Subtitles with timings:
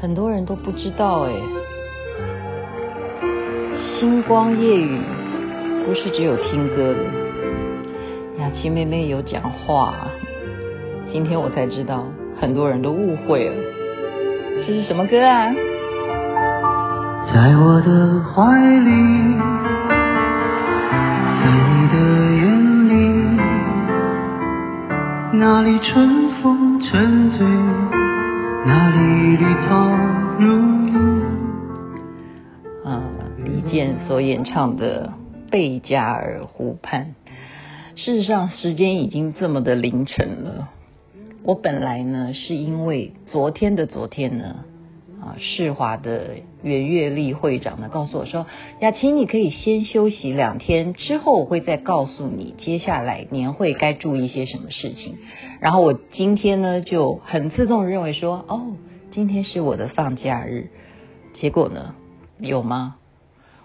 [0.00, 1.32] 很多人都不知道哎，
[3.98, 4.98] 星光夜雨
[5.84, 7.04] 不是只有听歌的。
[8.38, 9.92] 雅琪妹妹有讲话，
[11.12, 12.06] 今天我才知道，
[12.40, 13.54] 很多人都误会了。
[14.66, 15.52] 这是什么歌啊？
[17.30, 18.90] 在我的怀里，
[21.36, 21.44] 在
[21.76, 21.98] 你的
[22.40, 22.94] 眼里，
[25.34, 27.46] 那里春风沉醉？
[28.66, 29.90] 那里绿草
[30.38, 30.46] 如
[30.88, 31.22] 茵。
[32.84, 33.02] 啊，
[33.44, 35.12] 李健所演唱的
[35.50, 37.14] 《贝加尔湖畔》。
[37.98, 40.68] 事实上，时间已经这么的凌晨了。
[41.42, 44.64] 我本来呢，是因为昨天的昨天呢，
[45.20, 48.46] 啊，世华的袁月丽会长呢告诉我说
[48.80, 55.18] ：“雅琴，你可以先休息两天，之后我会再告诉你接下来年会该注意些什么事情。”
[55.60, 58.76] 然后我今天呢就很自动认为说：“哦，
[59.12, 60.70] 今天是我的放假日。”
[61.38, 61.94] 结果呢，
[62.38, 62.96] 有吗？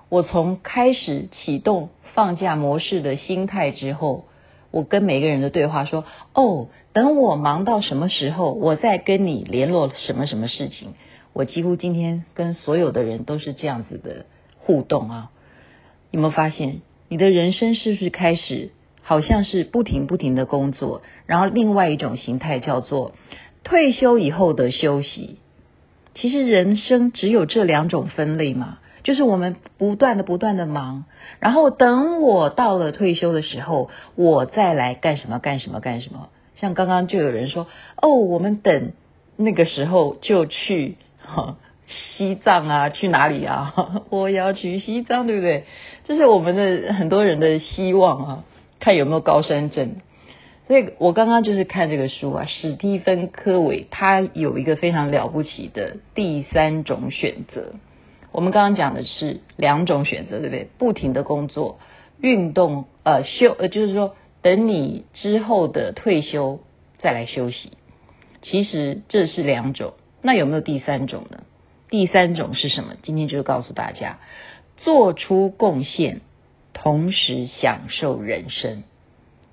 [0.10, 4.26] 我从开始启动放假模式的心态之后，
[4.72, 6.04] 我跟每个人的对话说
[6.36, 10.94] ：“哦。”等我忙到什么时候，我再跟你联络什么什么事情。
[11.36, 14.26] 我几乎今天跟所有的人都是这样子的
[14.58, 15.32] 互动啊。
[16.10, 18.70] 有没有发现，你的人生是不是开始
[19.02, 23.12] 好像是不停不停的工作，然后另外一种形态叫做
[23.66, 25.40] 退休以后的休息。
[26.14, 31.04] 其实人生只有这两种分类嘛，就是我们不断的不断的忙，
[31.42, 36.30] 然后等我到了退休的时候，我再来干什么干什么干什么。
[36.56, 37.68] 像刚刚就有人说，
[38.02, 38.94] 哦，我们等
[39.36, 41.58] 那个时候就去哈
[42.18, 44.04] 西藏啊，去哪里啊？
[44.10, 45.66] 我要去西藏，对不对？
[46.06, 48.44] 这是我们的很多人的希望啊，
[48.80, 49.98] 看有没有高山症。
[50.68, 57.74] 所以我刚刚就是看这个书啊，史蒂芬·科维他有一个非常了不起的第三种选择。
[58.32, 60.68] 我们刚刚讲的是两种选择，对不对？
[60.78, 61.80] 不停的工作、
[62.20, 64.16] 运动，呃，休，呃，就是说。
[64.42, 66.60] 等你之后的退休
[67.00, 67.72] 再来休息，
[68.44, 69.94] 其实这是两种。
[70.26, 71.44] 那有没有第三种呢？
[71.92, 72.96] 第三种是什么？
[73.04, 74.18] 今天就告诉大家，
[74.78, 76.22] 做出贡献，
[76.74, 78.82] 同时享受人生。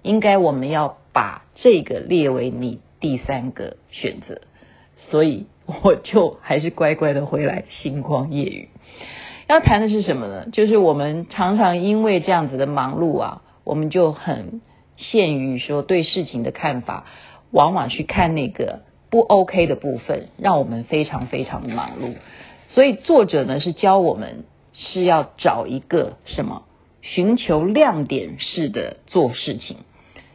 [0.01, 4.41] 应该我们要把这个列为你第三个选择。
[5.11, 8.71] 所以我就还是乖乖的回来星光夜语。
[9.49, 10.47] 要谈的是什么呢？
[10.53, 14.63] 就是我们常常因为这样子的忙碌啊，我们就很。
[14.99, 17.07] 限于说对事情的看法，
[17.51, 22.15] 往往去看那个不 OK 的部分，让我们非常非常的忙碌。
[22.71, 26.63] 所以作者呢是教我们是要找一个什么，
[27.03, 29.77] 寻求亮点式的做事情，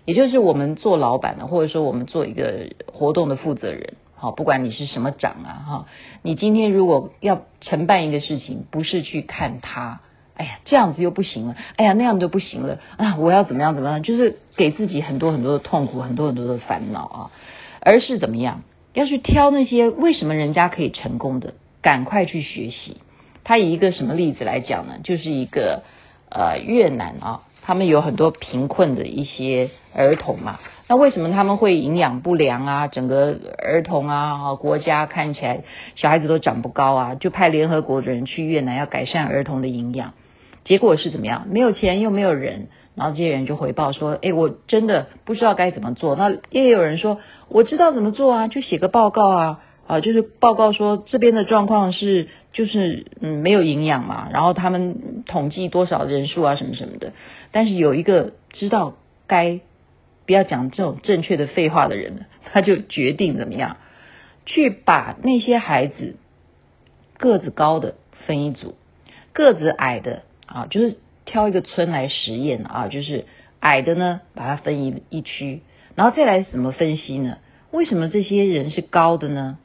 [0.05, 5.85] 也就是我们做老板的，或者说我们做一个活动的负责人，好，不管你是什么长啊，哈，
[6.21, 10.01] 你今天如果要承办一个事情，不是去看他。
[10.35, 11.55] 哎呀，这样子又不行了。
[11.77, 13.17] 哎呀，那样就不行了啊！
[13.17, 14.03] 我要怎么样怎么样？
[14.03, 17.31] 就是给自己很多很多的痛苦，很多很多的烦恼啊。
[17.87, 18.63] 而是怎么样？
[18.93, 22.97] 要去挑那些为什么人家可以成功的，赶快去学习。
[23.45, 24.95] 他以一个什么例子来讲呢？
[25.05, 25.83] 就是一个
[26.29, 30.59] 呃越南啊，他们有很多贫困的一些儿童嘛。
[30.89, 32.87] 那为什么他们会营养不良啊？
[32.89, 35.63] 整个儿童啊，国家看起来
[35.95, 40.11] 小孩子都长不高啊，就派联合国的人去越南要改善儿童的营养。
[40.65, 41.47] 结果是怎么样？
[41.49, 57.13] 没有钱又没有人，然后这些人就回报说：“哎，我真的不知道该怎么做。”那也有人说：“我知道怎么做啊，就写个报告啊，啊，就是报告说这边的状况是，就是嗯没有营养嘛，然后他们统计多少人数啊什么什么的。
[57.51, 58.95] 但是有一个知道
[59.27, 59.59] 该
[60.25, 63.77] 不要讲这种正确的废话的人，他就决定怎么样，
[64.47, 66.15] 去把那些孩子
[67.19, 67.93] 个子高的
[68.25, 68.75] 分一组，
[69.33, 70.95] 个子矮的。”啊，就是
[71.27, 73.25] 挑一个村来实验啊，就是
[73.59, 75.61] 矮的呢，把它分一一区，
[75.93, 77.37] 然后再来怎么分析呢？
[77.69, 79.59] 为什么这些人是高的呢？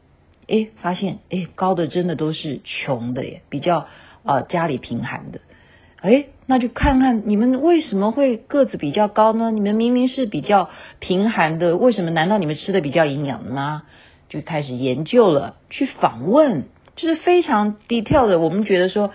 [0.49, 3.87] 诶，发现诶，高的真的都是穷的耶，比较
[4.25, 5.41] 啊家里贫寒的。
[6.03, 9.51] 诶，那就看看你们为什么会个子比较高呢？
[9.53, 10.69] 你们明明是比较
[10.99, 12.11] 贫寒的，为什么？
[12.11, 13.85] 难道你们吃的比较营养吗？
[14.29, 16.65] 就开始研究了，去访问，
[16.97, 18.41] 就是非常 detail 的。
[18.41, 19.13] 我们觉得说。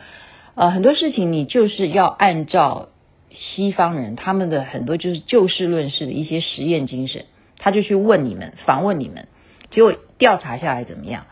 [0.57, 2.89] 呃，很多事情你就是要按照
[3.29, 7.25] 西方人他们的很多就是就事论事的一些实验精神，
[7.59, 9.27] 他就去问你们，访问你们，
[9.69, 11.27] 结果调查下来怎么样？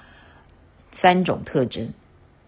[1.02, 1.96] 三种特征，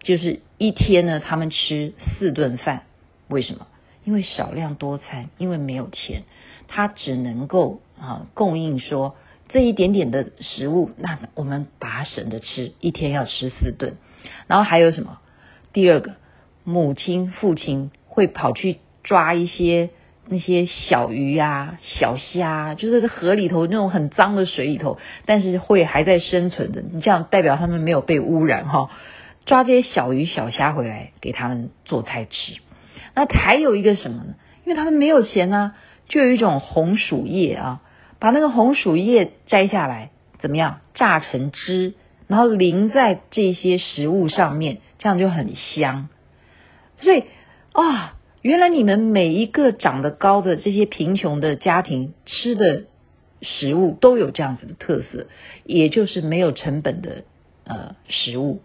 [0.04, 2.84] 就是一天呢，他们吃四顿饭，
[3.28, 3.66] 为什么？
[4.04, 6.26] 因为少量多餐，因为没有钱，
[6.68, 9.16] 他只能够啊供应说
[9.50, 13.96] 这一点点的食物，那我们把省着吃，一天要吃四顿。
[14.46, 15.18] 然后还有什么？
[15.74, 16.18] 第二个，
[16.70, 19.90] 母亲、父亲会跑去抓一些
[20.28, 26.82] 那些小鱼啊、小虾，就是河里头那种很脏的水里头，但是会还在生存的。
[26.82, 28.90] 你这样代表他们没有被污染哈。
[29.46, 32.58] 抓这些小鱼小虾回来给他们做菜吃。
[33.16, 34.36] 那还有一个什么呢？
[34.66, 35.76] 因为他们没有钱啊，
[36.10, 37.82] 就有一种红薯叶啊，
[38.20, 40.12] 把那个红薯叶摘下来，
[40.42, 40.82] 怎么样？
[40.96, 41.94] 榨成汁，
[42.28, 46.10] 然后淋在这些食物上面，这样就很香。
[47.00, 47.24] 所以
[47.72, 52.84] 啊，原来你们每一个长得高的这些贫穷的家庭吃的
[53.42, 55.28] 食物都有这样子的特色，
[55.64, 57.24] 也就是没有成本的
[57.66, 58.62] 呃食物。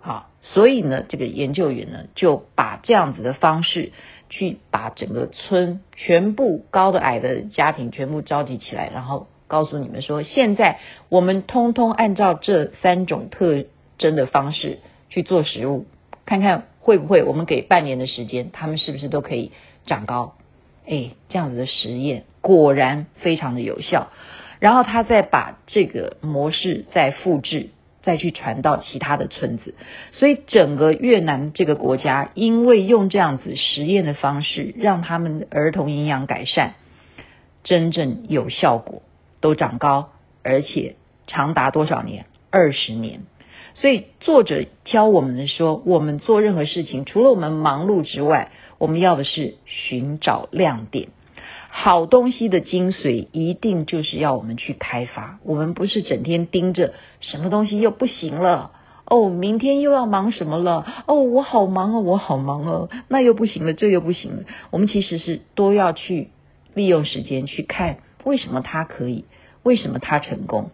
[0.00, 3.92] 好，所以呢，这个研究员呢就把这样子的方式
[4.28, 10.78] 去把整个村全部高的矮的家庭全部召集起来，然后告诉你们说，现在
[11.08, 13.64] 我们通通按照这三种特
[13.96, 15.86] 征的方式去做食物，
[16.26, 19.50] 看看会不会我们给半年的时间，他们是不是都可以
[19.86, 20.34] 长高？
[20.86, 24.08] 哎，这样子的实验果然非常的有效，
[24.60, 27.70] 然后他再把这个模式再复制。
[28.04, 29.74] 再去传到其他的村子，
[30.12, 36.74] 所以整个越南这个国家，因为用这样子实验的方式，让他们的儿童营养改善，
[37.62, 39.00] 真正有效果，
[39.40, 40.10] 都长高，
[40.42, 40.96] 而且
[41.26, 42.26] 长达多少年？
[42.50, 43.22] 二十年。
[43.74, 51.08] 所以作者教我们的说，我们做任何事情，除了我们忙碌之外，我们要的是寻找亮点。
[51.68, 55.40] 好东西的精髓，一定就是要我们去开发。
[55.42, 58.70] 我们不是整天盯着什么东西又不行了
[59.06, 64.44] 哦，明天又要忙什么了哦，我好忙哦，我好忙哦，那又不行了，这又不行了。
[64.70, 66.30] 我们其实是都要去
[66.74, 69.24] 利用时间去看，为什么他可以，
[69.64, 70.70] 为什么他成功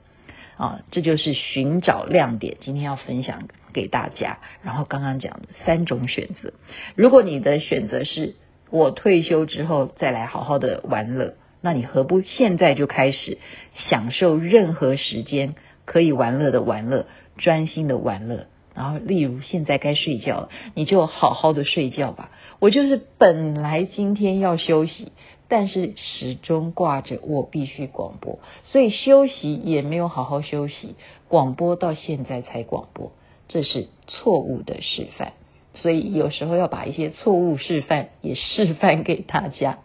[0.60, 0.80] 啊？
[0.90, 2.56] 这就是寻找亮点。
[2.60, 4.38] 今天要分享给大家。
[4.62, 6.52] 然后刚刚讲的三种选择，
[6.94, 8.36] 如果你的选择是。
[8.72, 13.38] 我退休之后再来好好的玩乐，那你何不现在就开始
[13.74, 18.46] 享受任何时间可以玩乐的玩乐，专心的玩乐。
[18.74, 22.30] 然后，例如现在该睡觉了，你就好好的睡觉吧。
[22.60, 25.12] 我就是本来今天要休息，
[25.48, 30.94] 但是始终挂着我必须广播，所以休息也没有好好休息，
[31.28, 33.12] 广播到现在才广播，
[33.48, 35.32] 这是错误的示范。
[35.74, 39.78] 所以有时候要把一些错误示范也示范给大家。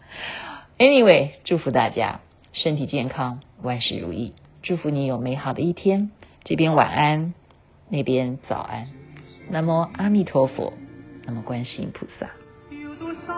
[0.78, 2.20] Anyway，祝福大家
[2.52, 4.34] 身体健康，万事如意。
[4.62, 6.10] 祝福你有美好的一天。
[6.44, 7.34] 这边晚安，
[7.88, 8.86] 那边早安。
[9.48, 10.72] 南无阿弥陀佛，
[11.24, 12.26] 南无观世音菩萨。
[12.70, 13.32] 有多少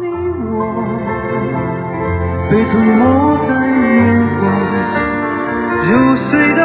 [0.00, 0.64] 你我
[2.50, 4.40] 被吞没在年华
[5.84, 5.90] 如
[6.30, 6.60] 水的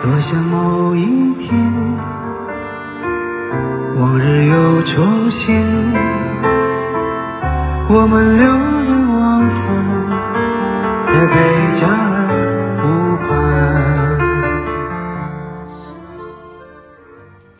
[0.00, 1.00] 多想某一
[1.40, 1.48] 天，
[3.98, 5.60] 往日又重现，
[7.88, 8.46] 我们流
[11.14, 12.13] 连忘返在贝加尔。